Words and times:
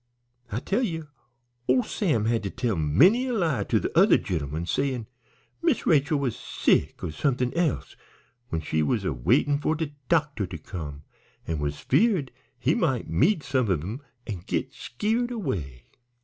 I 0.51 0.59
tell 0.59 0.81
ye 0.81 1.03
ole 1.69 1.83
Sam 1.83 2.25
had 2.25 2.41
to 2.41 2.49
tell 2.49 2.75
many 2.75 3.27
a 3.27 3.33
lie 3.33 3.65
to 3.65 3.79
the 3.79 3.95
other 3.95 4.17
gemmen, 4.17 4.65
sayin' 4.65 5.05
Miss 5.61 5.85
Rachel 5.85 6.17
was 6.17 6.35
sick 6.35 7.03
or 7.03 7.11
somethin' 7.11 7.53
else 7.53 7.95
when 8.49 8.61
she 8.61 8.81
was 8.81 9.05
a 9.05 9.13
waitin' 9.13 9.59
for 9.59 9.75
de 9.75 9.93
doctor 10.09 10.47
to 10.47 10.57
come, 10.57 11.03
and 11.45 11.59
was 11.59 11.79
feared 11.81 12.31
he 12.57 12.73
might 12.73 13.11
meet 13.11 13.43
some 13.43 13.69
of 13.69 13.81
'em 13.83 14.01
an' 14.25 14.41
git 14.47 14.73
skeered 14.73 15.29
away. 15.29 15.85